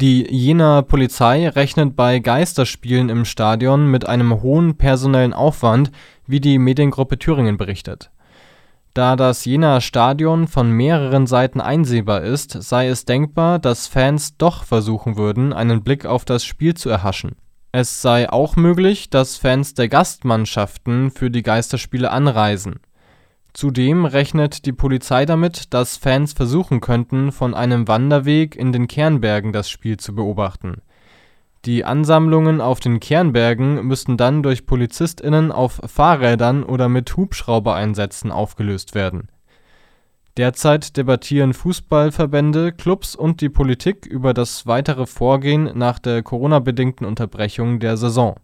Die 0.00 0.32
Jenaer 0.32 0.82
Polizei 0.82 1.48
rechnet 1.48 1.96
bei 1.96 2.20
Geisterspielen 2.20 3.08
im 3.08 3.24
Stadion 3.24 3.90
mit 3.90 4.06
einem 4.08 4.42
hohen 4.42 4.76
personellen 4.76 5.32
Aufwand, 5.32 5.90
wie 6.24 6.38
die 6.38 6.60
Mediengruppe 6.60 7.18
Thüringen 7.18 7.56
berichtet. 7.56 8.12
Da 8.94 9.16
das 9.16 9.44
Jenaer 9.44 9.80
Stadion 9.80 10.46
von 10.46 10.70
mehreren 10.70 11.26
Seiten 11.26 11.60
einsehbar 11.60 12.22
ist, 12.22 12.62
sei 12.62 12.86
es 12.86 13.06
denkbar, 13.06 13.58
dass 13.58 13.88
Fans 13.88 14.36
doch 14.36 14.62
versuchen 14.62 15.16
würden, 15.16 15.52
einen 15.52 15.82
Blick 15.82 16.06
auf 16.06 16.24
das 16.24 16.44
Spiel 16.44 16.74
zu 16.74 16.88
erhaschen. 16.88 17.32
Es 17.72 18.00
sei 18.00 18.30
auch 18.30 18.54
möglich, 18.54 19.10
dass 19.10 19.36
Fans 19.36 19.74
der 19.74 19.88
Gastmannschaften 19.88 21.10
für 21.10 21.28
die 21.28 21.42
Geisterspiele 21.42 22.12
anreisen. 22.12 22.78
Zudem 23.54 24.04
rechnet 24.04 24.66
die 24.66 24.72
Polizei 24.72 25.24
damit, 25.24 25.72
dass 25.74 25.96
Fans 25.96 26.32
versuchen 26.32 26.80
könnten, 26.80 27.32
von 27.32 27.54
einem 27.54 27.88
Wanderweg 27.88 28.54
in 28.54 28.72
den 28.72 28.86
Kernbergen 28.86 29.52
das 29.52 29.70
Spiel 29.70 29.96
zu 29.96 30.14
beobachten. 30.14 30.82
Die 31.64 31.84
Ansammlungen 31.84 32.60
auf 32.60 32.78
den 32.78 33.00
Kernbergen 33.00 33.84
müssten 33.86 34.16
dann 34.16 34.42
durch 34.42 34.64
PolizistInnen 34.64 35.50
auf 35.50 35.80
Fahrrädern 35.84 36.62
oder 36.62 36.88
mit 36.88 37.16
Hubschraubereinsätzen 37.16 38.30
aufgelöst 38.30 38.94
werden. 38.94 39.28
Derzeit 40.36 40.96
debattieren 40.96 41.52
Fußballverbände, 41.52 42.70
Clubs 42.70 43.16
und 43.16 43.40
die 43.40 43.48
Politik 43.48 44.06
über 44.06 44.34
das 44.34 44.68
weitere 44.68 45.06
Vorgehen 45.06 45.76
nach 45.76 45.98
der 45.98 46.22
Corona-bedingten 46.22 47.04
Unterbrechung 47.04 47.80
der 47.80 47.96
Saison 47.96 48.36